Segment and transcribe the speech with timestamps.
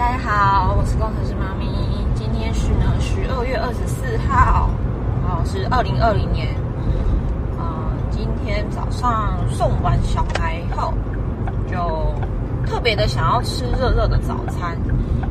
[0.00, 1.66] 大家好，我是工程师妈咪。
[2.14, 4.70] 今天是呢十二月二十四号，
[5.22, 6.56] 然后是二零二零年。
[7.58, 10.94] 呃，今天早上送完小孩后，
[11.70, 12.14] 就
[12.66, 14.74] 特别的想要吃热热的早餐。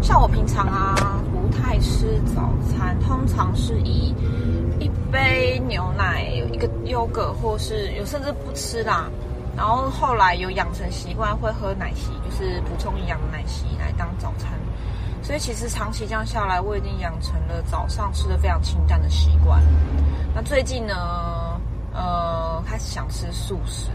[0.03, 4.13] 像我平常啊不太吃早餐，通常是以
[4.79, 9.09] 一杯牛奶、一个优格，或是有甚至不吃啦。
[9.59, 14.53] 然后后来有养成习惯，会喝奶昔，就是补充营养的奶昔来当早餐。
[15.21, 19.61] 所以其实长期这样下来，我已经养成了早上吃的非常清淡的习惯。
[20.33, 21.59] 那最近呢，
[21.93, 23.89] 呃，开始想吃素食，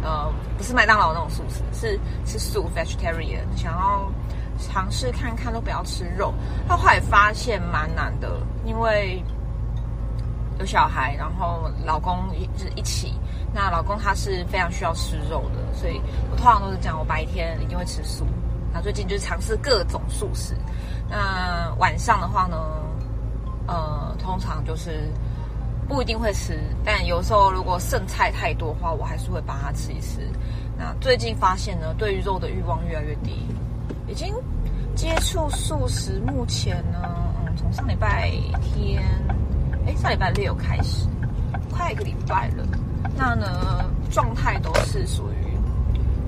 [0.00, 4.08] 呃，不是麦当劳那种素食，是吃素 vegetarian，想要
[4.60, 6.32] 尝试看看都不要吃肉。
[6.68, 8.30] 但后来发现蛮难的，
[8.64, 9.20] 因为
[10.58, 13.14] 有小孩，然后老公就是一起。
[13.54, 18.26] 那老公他是非常需要吃肉的，所以我通常都是讲我白天一定会吃素。
[18.72, 20.56] 那最近就是尝试各种素食。
[21.10, 22.56] 那晚上的话呢，
[23.66, 25.12] 呃，通常就是
[25.86, 30.20] 不一定会吃，但有时候如果剩菜太多的话，我还是会把它吃一吃。
[30.78, 33.46] 那最近发现呢，对于肉的欲望越来越低，
[34.08, 34.34] 已经
[34.94, 36.98] 接触素食，目前呢，
[37.44, 38.30] 嗯，从上礼拜
[38.62, 39.02] 天，
[39.86, 41.06] 哎，上礼拜六开始，
[41.70, 42.64] 快一个礼拜了。
[43.16, 45.56] 那呢，状态都是属于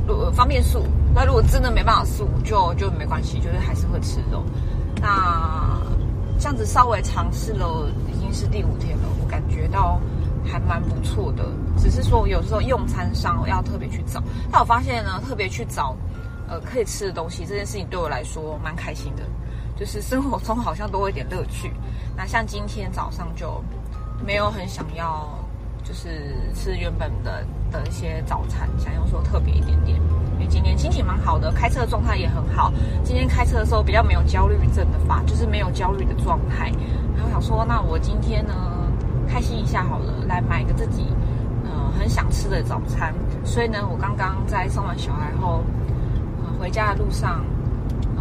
[0.06, 0.84] 如方便素。
[1.14, 4.44] 那如果真的没办法素，就就没关系，就是还是会吃肉。
[5.00, 5.80] 那
[6.38, 10.00] 这样子稍微尝试了，已经是第五天了，我感觉到
[10.44, 11.44] 还蛮不错的。
[11.78, 15.96] 只是说有时候用餐上要特别去找，但我发现呢，特别去找
[16.48, 19.22] 呃可以吃的东西，这件事情对我来说蛮开心的，
[19.76, 21.72] 就是生活中好像多一点乐趣。
[22.16, 23.62] 那像今天早上就
[24.24, 25.28] 没有很想要。
[25.86, 30.00] 就是吃原本的的一些早餐，想要说特别一点点，
[30.32, 32.72] 因为今天心情蛮好的，开车的状态也很好。
[33.02, 36.72] 今天开车的时候比较没有焦虑症的发，就是没有焦虑的状态。
[37.14, 38.54] 然后想说，那我今天呢，
[39.28, 41.04] 开心一下好了，来买个自己
[41.64, 43.14] 嗯很想吃的早餐。
[43.44, 45.62] 所以呢，我刚刚在送完小孩后，
[46.58, 47.44] 回家的路上，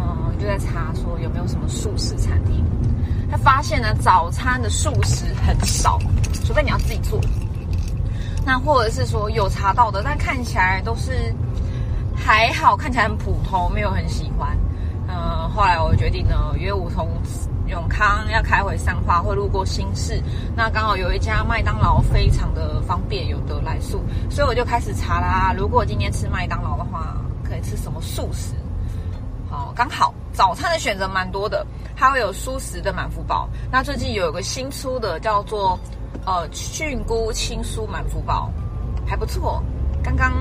[0.04, 2.64] 嗯就在查说有没有什么素食餐厅。
[3.30, 5.98] 他发现呢，早餐的素食很少，
[6.44, 7.18] 除非你要自己做。
[8.44, 11.34] 那或者是说有查到的，但看起来都是
[12.14, 14.56] 还好，看起来很普通，没有很喜欢。
[15.08, 17.08] 嗯，后来我决定呢，约我从
[17.66, 20.22] 永康要开回三化，会路过新市，
[20.54, 25.54] 那刚好有一家麦当劳非常的方便，有得来素，所以我就开始查啦。
[25.56, 28.52] 如果今天吃麦当劳的话，可以吃什么素食？
[29.54, 31.64] 哦，刚好早餐的选择蛮多的，
[31.96, 33.48] 它会有素食的满福宝。
[33.70, 35.78] 那最近有一个新出的叫做。
[36.26, 38.50] 呃，菌菇青蔬满福宝
[39.04, 39.62] 还不错，
[40.02, 40.32] 刚刚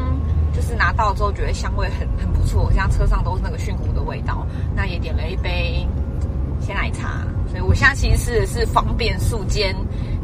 [0.53, 4.47] 就是拿到之后觉得香味很很不错，像车上都是那个菌菇的味道。
[4.73, 5.85] 那也点了一杯
[6.62, 9.75] 鲜奶茶，所以我现在其实是是方便素煎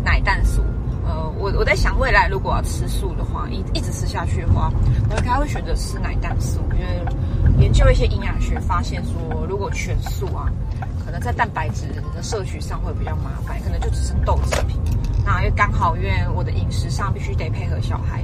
[0.01, 0.61] 奶蛋素。
[1.05, 4.71] 呃，我我在想未来如果要吃素的话，一一直吃下去的话，
[5.09, 7.03] 我应该会选择吃奶蛋素，因为
[7.59, 10.49] 研究一些营养学发现说，如果全素啊，
[11.03, 14.79] 可能在蛋白质的摄取上会比较麻烦，可能就只剩豆制品。
[15.25, 18.23] 那又刚好，因为我的饮食上必须得配合小孩，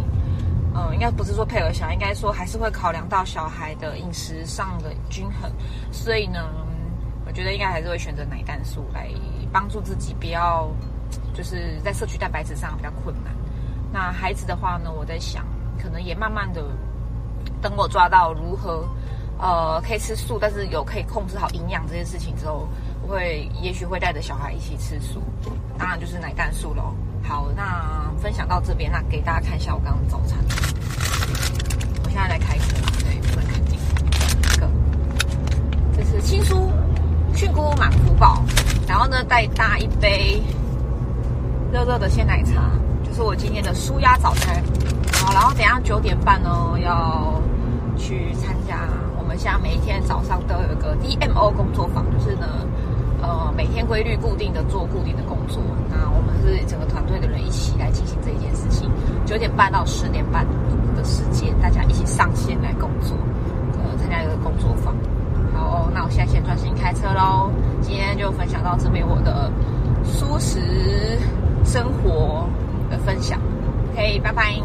[0.73, 5.51] 嗯，应该不是说配合小孩，应该说还是会考量到小孩的饮食上的均衡，
[5.91, 6.39] 所以呢，
[7.25, 9.09] 我觉得应该还是会选择奶蛋素来
[9.51, 10.69] 帮助自己，不要
[11.33, 13.33] 就是在摄取蛋白质上比较困难。
[13.91, 15.45] 那孩子的话呢，我在想，
[15.77, 16.63] 可能也慢慢的
[17.61, 18.87] 等我抓到如何
[19.39, 22.67] 呃可以吃素，但是有可以控制好营养这件事情之后。
[23.07, 25.21] 我会，也许会带着小孩一起吃素，
[25.77, 26.91] 当然就是奶蛋素喽。
[27.21, 30.39] 好，那分享到这边，那给大家看一下我刚刚早餐。
[32.03, 33.77] 我现在来开车，对，不能看镜
[34.41, 34.67] 这个，
[35.95, 36.67] 这是青酥
[37.35, 38.43] 菌菇满福宝，
[38.87, 40.41] 然后呢，再搭一杯
[41.71, 42.71] 热热的鲜奶茶，
[43.03, 44.63] 就是我今天的舒压早餐。
[45.13, 47.39] 好，然后等下九点半呢，要
[47.99, 48.79] 去参加
[49.35, 52.47] 们现在每一天早上都有一个 DMO 工作坊，就是呢。
[53.21, 55.59] 呃，每天规律固定的做固定的工作，
[55.89, 58.89] 那我们是整个团队的人一起来进行这一件事情。
[59.25, 60.45] 九点半到十点半
[60.95, 63.17] 的时间，大家一起上线来工作，
[63.73, 64.95] 呃，参加一个工作坊。
[65.53, 67.49] 好，那我现在先专心开车喽。
[67.81, 69.51] 今天就分享到这边，我的
[70.03, 71.17] 舒适
[71.63, 72.47] 生活
[72.91, 73.39] 的分享。
[73.93, 74.61] OK，拜拜。